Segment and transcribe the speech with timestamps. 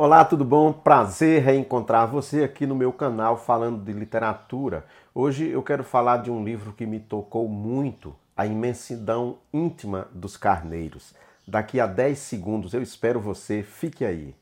[0.00, 0.72] Olá, tudo bom?
[0.72, 4.86] Prazer reencontrar você aqui no meu canal falando de literatura.
[5.12, 10.36] Hoje eu quero falar de um livro que me tocou muito, A Imensidão Íntima dos
[10.36, 11.16] Carneiros.
[11.44, 14.36] Daqui a 10 segundos eu espero você, fique aí.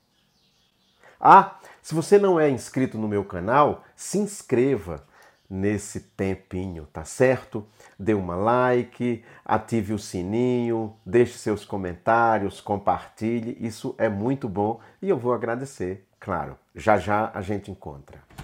[1.18, 5.06] Ah, se você não é inscrito no meu canal, se inscreva
[5.48, 7.66] nesse tempinho, tá certo?
[7.98, 15.08] Dê uma like, ative o sininho, deixe seus comentários, compartilhe, isso é muito bom e
[15.08, 16.58] eu vou agradecer, claro.
[16.74, 18.35] Já já a gente encontra.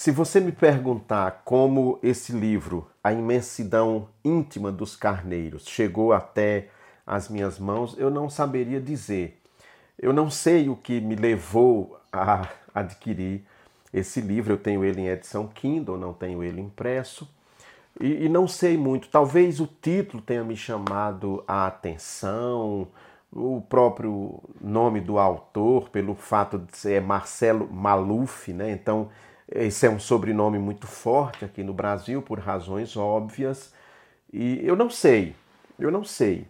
[0.00, 6.68] Se você me perguntar como esse livro, A Imensidão Íntima dos Carneiros, chegou até
[7.06, 9.38] as minhas mãos, eu não saberia dizer.
[9.98, 13.44] Eu não sei o que me levou a adquirir
[13.92, 14.54] esse livro.
[14.54, 17.30] Eu tenho ele em edição Kindle, não tenho ele impresso.
[18.00, 19.10] E, e não sei muito.
[19.10, 22.88] Talvez o título tenha me chamado a atenção,
[23.30, 28.70] o próprio nome do autor, pelo fato de ser Marcelo Maluf, né?
[28.70, 29.10] Então
[29.52, 33.72] esse é um sobrenome muito forte aqui no Brasil, por razões óbvias.
[34.32, 35.34] E eu não sei,
[35.78, 36.46] eu não sei.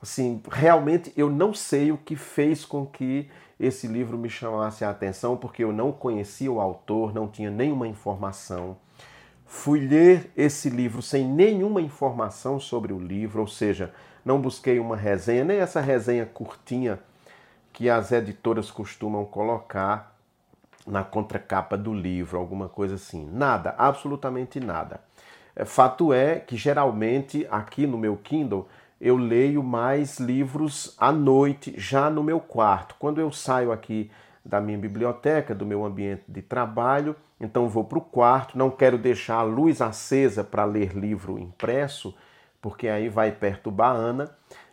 [0.00, 4.90] Assim, realmente eu não sei o que fez com que esse livro me chamasse a
[4.90, 8.76] atenção, porque eu não conhecia o autor, não tinha nenhuma informação.
[9.44, 13.92] Fui ler esse livro sem nenhuma informação sobre o livro, ou seja,
[14.24, 17.00] não busquei uma resenha, nem essa resenha curtinha
[17.72, 20.15] que as editoras costumam colocar
[20.86, 23.28] na contracapa do livro, alguma coisa assim.
[23.32, 25.00] Nada, absolutamente nada.
[25.54, 28.68] É, fato é que geralmente aqui no meu Kindle
[29.00, 32.94] eu leio mais livros à noite, já no meu quarto.
[32.98, 34.10] Quando eu saio aqui
[34.44, 38.96] da minha biblioteca, do meu ambiente de trabalho, então vou para o quarto, não quero
[38.96, 42.14] deixar a luz acesa para ler livro impresso,
[42.62, 44.30] porque aí vai perturbar a Ana.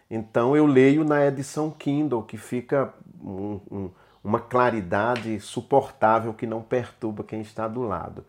[0.10, 3.90] Então eu leio na edição Kindle, que fica um, um
[4.24, 8.26] uma claridade suportável que não perturba quem está do lado.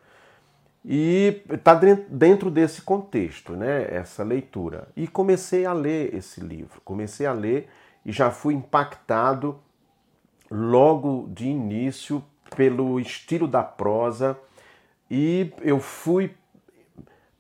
[0.85, 1.75] E está
[2.09, 4.89] dentro desse contexto, né, essa leitura.
[4.95, 7.71] E comecei a ler esse livro, comecei a ler
[8.05, 9.59] e já fui impactado
[10.51, 12.23] logo de início
[12.55, 14.39] pelo estilo da prosa
[15.11, 16.35] e eu fui,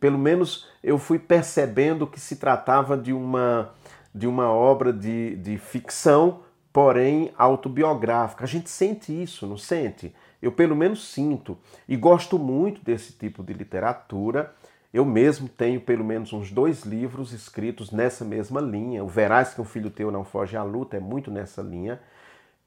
[0.00, 3.72] pelo menos eu fui percebendo que se tratava de uma,
[4.14, 6.40] de uma obra de, de ficção
[6.74, 8.42] porém autobiográfica.
[8.42, 10.12] A gente sente isso, não sente?
[10.42, 11.56] Eu pelo menos sinto
[11.88, 14.52] e gosto muito desse tipo de literatura.
[14.92, 19.04] Eu mesmo tenho pelo menos uns dois livros escritos nessa mesma linha.
[19.04, 22.00] O Verás que um filho teu não foge à luta é muito nessa linha,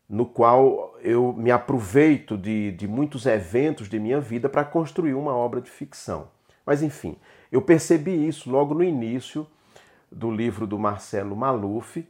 [0.10, 5.36] no qual eu me aproveito de, de muitos eventos de minha vida para construir uma
[5.36, 6.30] obra de ficção.
[6.66, 7.18] Mas enfim,
[7.52, 9.46] eu percebi isso logo no início
[10.10, 12.08] do livro do Marcelo Maluf,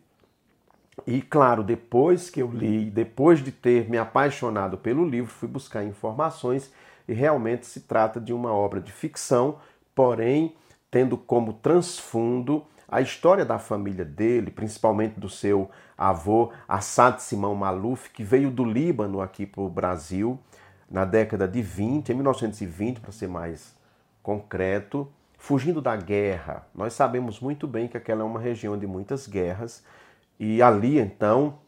[1.05, 5.83] e claro, depois que eu li, depois de ter me apaixonado pelo livro, fui buscar
[5.83, 6.71] informações
[7.07, 9.57] e realmente se trata de uma obra de ficção,
[9.93, 10.55] porém
[10.89, 18.09] tendo como transfundo a história da família dele, principalmente do seu avô Assad Simão Maluf,
[18.09, 20.39] que veio do Líbano aqui para o Brasil
[20.89, 23.75] na década de 20, em 1920 para ser mais
[24.23, 26.65] concreto, fugindo da guerra.
[26.73, 29.83] Nós sabemos muito bem que aquela é uma região de muitas guerras
[30.39, 31.59] e ali então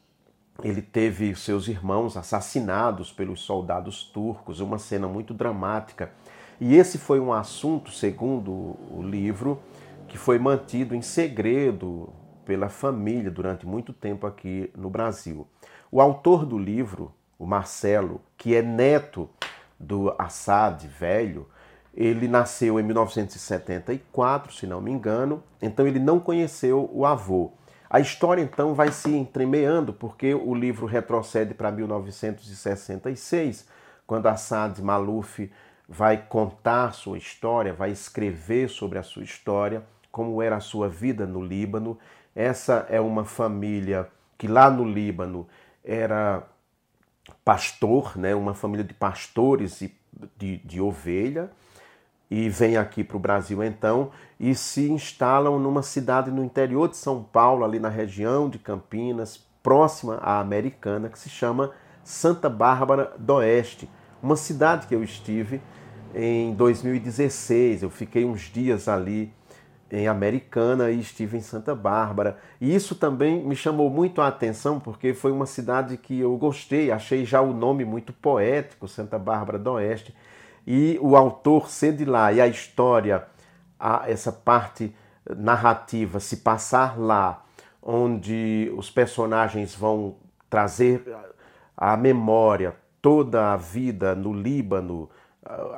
[0.63, 6.11] ele teve seus irmãos assassinados pelos soldados turcos, uma cena muito dramática.
[6.59, 9.59] E esse foi um assunto, segundo o livro,
[10.07, 12.09] que foi mantido em segredo
[12.43, 15.47] pela família durante muito tempo aqui no Brasil.
[15.91, 19.29] O autor do livro, o Marcelo, que é neto
[19.79, 21.47] do Assad velho,
[21.93, 27.51] ele nasceu em 1974, se não me engano, então ele não conheceu o avô.
[27.89, 33.67] A história então vai se entremeando, porque o livro retrocede para 1966,
[34.05, 35.51] quando Assad Maluf
[35.87, 41.25] vai contar sua história, vai escrever sobre a sua história, como era a sua vida
[41.25, 41.97] no Líbano.
[42.35, 44.07] Essa é uma família
[44.37, 45.47] que lá no Líbano
[45.83, 46.43] era
[47.43, 49.91] pastor, né, uma família de pastores de,
[50.37, 51.49] de, de ovelha
[52.29, 56.95] e vem aqui para o Brasil então e se instalam numa cidade no interior de
[56.95, 61.71] São Paulo, ali na região de Campinas, próxima à Americana, que se chama
[62.03, 63.89] Santa Bárbara do Oeste,
[64.23, 65.61] uma cidade que eu estive
[66.15, 67.83] em 2016.
[67.83, 69.33] Eu fiquei uns dias ali
[69.91, 72.37] em Americana e estive em Santa Bárbara.
[72.61, 76.91] E isso também me chamou muito a atenção porque foi uma cidade que eu gostei,
[76.91, 80.15] achei já o nome muito poético, Santa Bárbara do Oeste.
[80.71, 83.25] E o autor ser de lá e a história,
[83.79, 84.95] a, essa parte
[85.35, 87.43] narrativa se passar lá,
[87.81, 90.17] onde os personagens vão
[90.47, 91.03] trazer
[91.75, 95.09] à memória toda a vida no Líbano,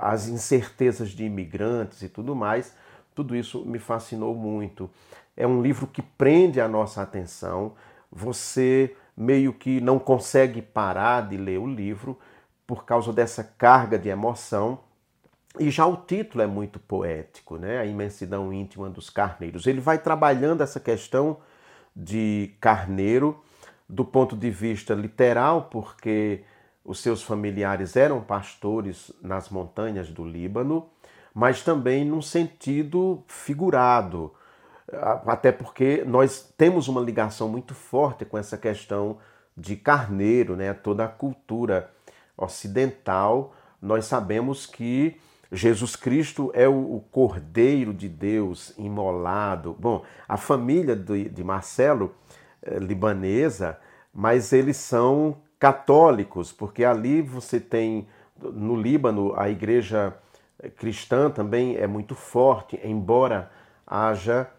[0.01, 2.75] as incertezas de imigrantes e tudo mais,
[3.15, 4.89] tudo isso me fascinou muito.
[5.37, 7.75] É um livro que prende a nossa atenção,
[8.11, 12.19] você meio que não consegue parar de ler o livro
[12.71, 14.79] por causa dessa carga de emoção.
[15.59, 17.79] E já o título é muito poético, né?
[17.79, 19.67] A imensidão íntima dos carneiros.
[19.67, 21.39] Ele vai trabalhando essa questão
[21.93, 23.43] de carneiro
[23.89, 26.45] do ponto de vista literal, porque
[26.85, 30.87] os seus familiares eram pastores nas montanhas do Líbano,
[31.33, 34.33] mas também num sentido figurado,
[35.27, 39.17] até porque nós temos uma ligação muito forte com essa questão
[39.57, 40.73] de carneiro, né?
[40.73, 41.91] Toda a cultura
[42.43, 45.19] ocidental, nós sabemos que
[45.51, 49.75] Jesus Cristo é o, Cordeiro de Deus imolado.
[49.77, 52.15] Bom, a família de, Marcelo,
[52.61, 53.77] é, libanesa,
[54.13, 58.07] mas eles são católicos, porque ali você tem,
[58.41, 60.15] no Líbano, a igreja
[60.77, 63.51] cristã também é muito forte, embora
[63.85, 64.49] haja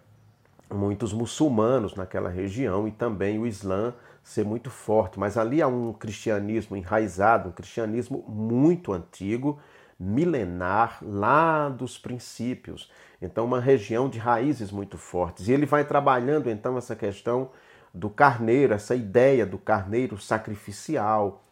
[0.70, 5.92] muitos muçulmanos naquela região e também o Islã ser muito forte, mas ali há um
[5.92, 9.58] cristianismo enraizado, um cristianismo muito antigo,
[9.98, 12.90] milenar, lá dos princípios.
[13.20, 15.48] Então, uma região de raízes muito fortes.
[15.48, 17.50] E ele vai trabalhando então essa questão
[17.94, 21.44] do carneiro, essa ideia do carneiro sacrificial,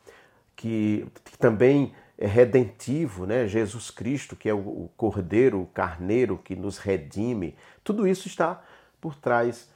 [0.57, 3.47] que, que também é redentivo, né?
[3.47, 7.57] Jesus Cristo, que é o cordeiro, o carneiro que nos redime.
[7.83, 8.63] Tudo isso está
[9.01, 9.71] por trás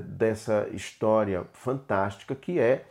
[0.00, 2.84] dessa história fantástica que é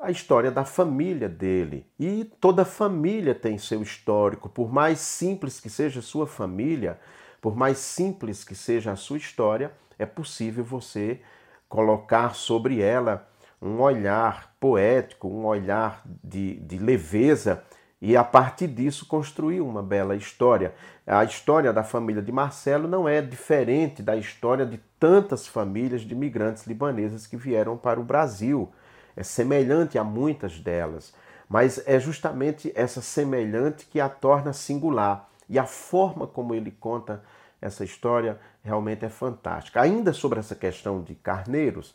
[0.00, 1.86] a história da família dele.
[1.98, 6.98] E toda família tem seu histórico, por mais simples que seja a sua família,
[7.40, 11.20] por mais simples que seja a sua história, é possível você
[11.68, 13.28] colocar sobre ela
[13.60, 17.64] um olhar poético, um olhar de, de leveza
[18.06, 20.72] e a partir disso construir uma bela história.
[21.04, 26.14] A história da família de Marcelo não é diferente da história de tantas famílias de
[26.14, 28.70] imigrantes libaneses que vieram para o Brasil.
[29.16, 31.12] É semelhante a muitas delas,
[31.48, 35.28] mas é justamente essa semelhante que a torna singular.
[35.48, 37.24] E a forma como ele conta
[37.60, 39.80] essa história realmente é fantástica.
[39.80, 41.92] Ainda sobre essa questão de carneiros,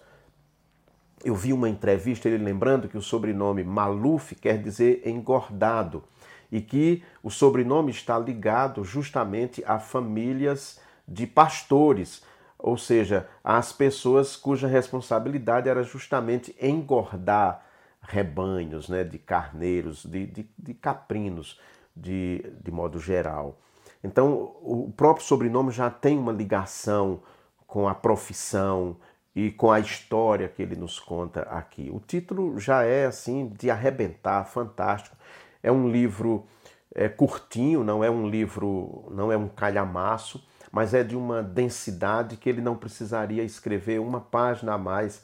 [1.24, 6.04] eu vi uma entrevista ele lembrando que o sobrenome Maluf quer dizer engordado
[6.52, 12.24] e que o sobrenome está ligado justamente a famílias de pastores,
[12.58, 17.66] ou seja, às pessoas cuja responsabilidade era justamente engordar
[18.02, 21.60] rebanhos né, de carneiros, de, de, de caprinos,
[21.96, 23.58] de, de modo geral.
[24.04, 27.22] Então, o próprio sobrenome já tem uma ligação
[27.68, 28.98] com a profissão
[29.36, 31.90] e com a história que ele nos conta aqui.
[31.92, 35.16] O título já é assim de arrebentar, fantástico.
[35.64, 36.46] É um livro
[36.94, 42.38] é, curtinho, não é um livro, não é um calhamaço, mas é de uma densidade
[42.38, 45.24] que ele não precisaria escrever uma página a mais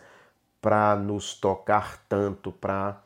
[0.61, 3.01] para nos tocar tanto, para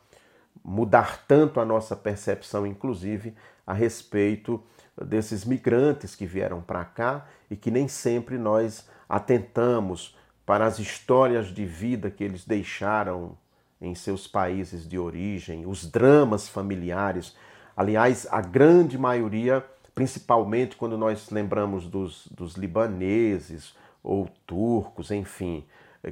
[0.64, 4.62] mudar tanto a nossa percepção, inclusive a respeito
[5.04, 11.48] desses migrantes que vieram para cá e que nem sempre nós atentamos para as histórias
[11.48, 13.38] de vida que eles deixaram
[13.80, 17.36] em seus países de origem, os dramas familiares.
[17.76, 25.66] Aliás, a grande maioria, principalmente quando nós lembramos dos, dos libaneses ou turcos, enfim,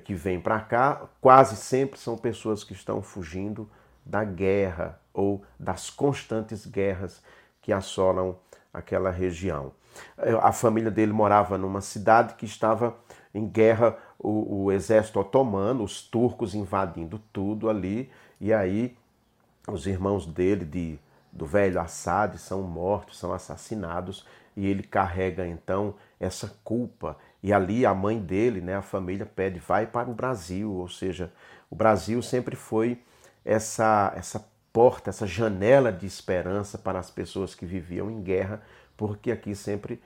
[0.04, 3.70] que vêm para cá, quase sempre são pessoas que estão fugindo
[4.06, 7.22] da guerra ou das constantes guerras
[7.62, 8.38] que assolam
[8.74, 9.72] aquela região.
[10.42, 12.96] A família dele morava numa cidade que estava
[13.34, 18.96] em guerra, o, o exército otomano, os turcos invadindo tudo ali, e aí
[19.68, 21.00] os irmãos dele, de,
[21.32, 27.18] do velho Assad, são mortos, são assassinados, e ele carrega então essa culpa.
[27.42, 31.32] E ali a mãe dele, né, a família, pede, vai para o Brasil, ou seja,
[31.70, 33.02] o Brasil sempre foi
[33.46, 38.62] essa, essa porta, essa janela de esperança para as pessoas que viviam em guerra,
[38.98, 40.02] porque aqui sempre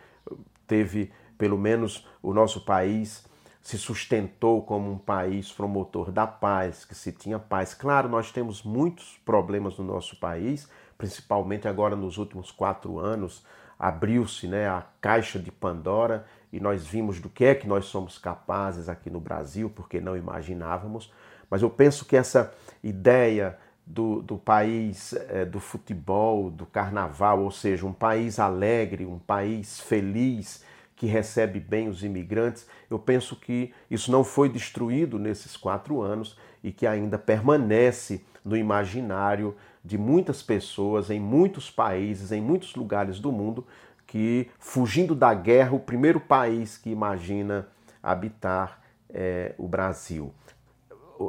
[0.67, 3.25] teve, pelo menos o nosso país
[3.63, 7.73] se sustentou como um país promotor da paz, que se tinha paz.
[7.73, 10.67] Claro, nós temos muitos problemas no nosso país,
[10.97, 13.41] principalmente agora nos últimos quatro anos,
[13.79, 18.17] abriu-se né, a caixa de Pandora e nós vimos do que é que nós somos
[18.17, 21.11] capazes aqui no Brasil, porque não imaginávamos.
[21.49, 22.53] Mas eu penso que essa
[22.83, 29.19] ideia do, do país é, do futebol, do carnaval, ou seja, um país alegre, um
[29.19, 30.63] país feliz,
[31.03, 32.65] que recebe bem os imigrantes.
[32.89, 38.55] Eu penso que isso não foi destruído nesses quatro anos e que ainda permanece no
[38.55, 43.67] imaginário de muitas pessoas em muitos países, em muitos lugares do mundo,
[44.07, 47.67] que fugindo da guerra, o primeiro país que imagina
[48.01, 50.33] habitar é o Brasil.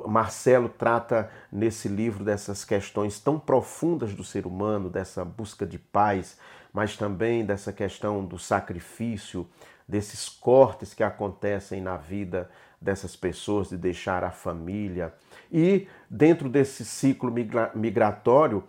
[0.07, 6.39] Marcelo trata nesse livro dessas questões tão profundas do ser humano, dessa busca de paz,
[6.73, 9.47] mas também dessa questão do sacrifício,
[9.87, 15.15] desses cortes que acontecem na vida dessas pessoas, de deixar a família.
[15.51, 17.33] E dentro desse ciclo
[17.75, 18.65] migratório,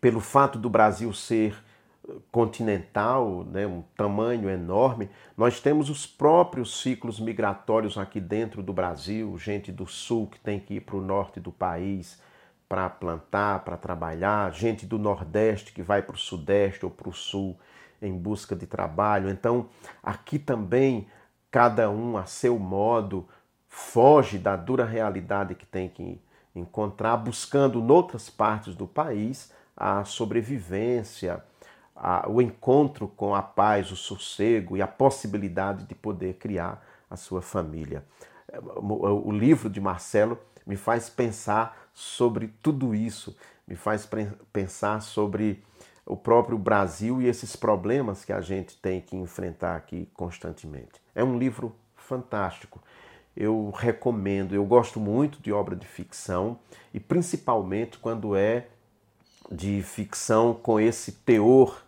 [0.00, 1.56] pelo fato do Brasil ser
[2.30, 9.36] continental, né, um tamanho enorme, nós temos os próprios ciclos migratórios aqui dentro do Brasil,
[9.38, 12.20] gente do sul que tem que ir para o norte do país
[12.68, 17.12] para plantar, para trabalhar, gente do nordeste que vai para o sudeste ou para o
[17.12, 17.58] sul
[18.00, 19.30] em busca de trabalho.
[19.30, 19.68] Então,
[20.02, 21.06] aqui também,
[21.50, 23.28] cada um a seu modo
[23.68, 26.20] foge da dura realidade que tem que
[26.54, 31.42] encontrar, buscando noutras partes do país a sobrevivência,
[31.94, 37.16] a, o encontro com a paz, o sossego e a possibilidade de poder criar a
[37.16, 38.04] sua família.
[38.76, 43.36] O, o livro de Marcelo me faz pensar sobre tudo isso,
[43.66, 44.08] me faz
[44.52, 45.62] pensar sobre
[46.06, 51.00] o próprio Brasil e esses problemas que a gente tem que enfrentar aqui constantemente.
[51.14, 52.82] É um livro fantástico.
[53.36, 56.58] Eu recomendo, eu gosto muito de obra de ficção
[56.92, 58.68] e principalmente quando é
[59.50, 61.82] de ficção com esse teor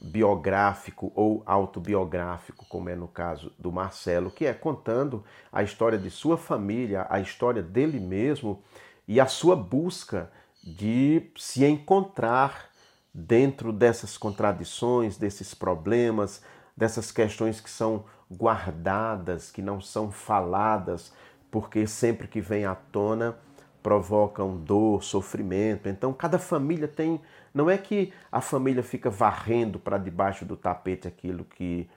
[0.00, 6.10] biográfico ou autobiográfico, como é no caso do Marcelo, que é contando a história de
[6.10, 8.62] sua família, a história dele mesmo
[9.06, 10.30] e a sua busca
[10.62, 12.70] de se encontrar
[13.14, 16.42] dentro dessas contradições, desses problemas,
[16.76, 21.12] dessas questões que são guardadas, que não são faladas,
[21.50, 23.36] porque sempre que vem à tona
[23.82, 25.88] provocam dor, sofrimento.
[25.88, 27.20] Então, cada família tem.
[27.52, 31.88] Não é que a família fica varrendo para debaixo do tapete aquilo que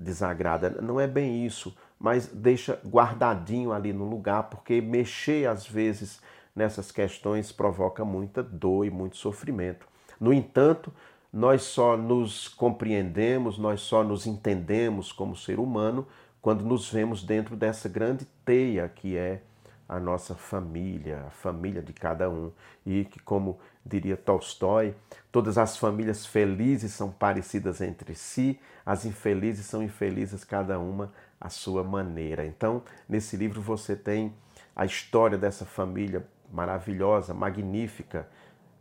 [0.00, 6.20] desagrada, não é bem isso, mas deixa guardadinho ali no lugar, porque mexer às vezes
[6.56, 9.86] nessas questões provoca muita dor e muito sofrimento.
[10.18, 10.92] No entanto,
[11.32, 16.06] nós só nos compreendemos, nós só nos entendemos como ser humano
[16.40, 19.42] quando nos vemos dentro dessa grande teia que é
[19.90, 22.52] a nossa família, a família de cada um.
[22.86, 24.94] E que, como diria Tolstói,
[25.32, 31.48] todas as famílias felizes são parecidas entre si, as infelizes são infelizes cada uma à
[31.48, 32.46] sua maneira.
[32.46, 34.32] Então, nesse livro você tem
[34.76, 38.28] a história dessa família maravilhosa, magnífica,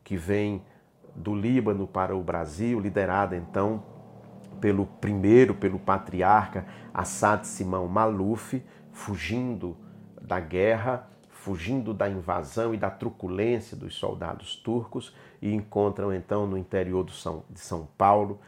[0.03, 0.63] que vem
[1.15, 3.83] do Líbano para o Brasil, liderada então
[4.61, 9.75] pelo primeiro, pelo patriarca Assad Simão Maluf, fugindo
[10.29, 16.55] da guerra, fugindo da invasão e da truculência dos soldados turcos e encontram então no
[16.55, 18.39] interior São, de São Paulo,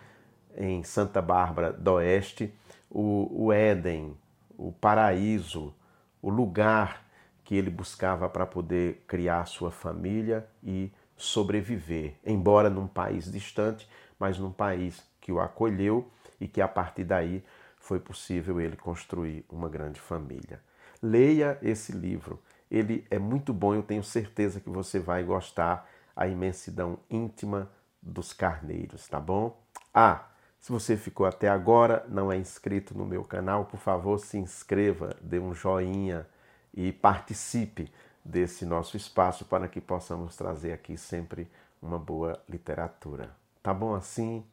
[0.55, 2.53] em Santa Bárbara do Oeste,
[2.87, 4.15] o, o Éden,
[4.55, 5.73] o paraíso,
[6.21, 7.03] o lugar
[7.43, 14.37] que ele buscava para poder criar sua família e sobreviver, embora num país distante, mas
[14.37, 17.43] num país que o acolheu e que a partir daí
[17.77, 20.61] foi possível ele construir uma grande família.
[21.01, 22.39] Leia esse livro.
[22.69, 25.89] Ele é muito bom, eu tenho certeza que você vai gostar.
[26.15, 27.69] A imensidão íntima
[28.01, 29.57] dos carneiros, tá bom?
[29.93, 30.27] Ah,
[30.59, 35.15] se você ficou até agora, não é inscrito no meu canal, por favor, se inscreva,
[35.21, 36.27] dê um joinha
[36.73, 37.91] e participe
[38.23, 41.49] desse nosso espaço para que possamos trazer aqui sempre
[41.81, 43.35] uma boa literatura.
[43.63, 44.45] Tá bom assim?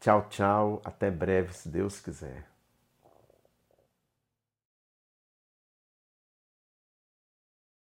[0.00, 0.80] Tchau, tchau.
[0.84, 2.55] Até breve, se Deus quiser.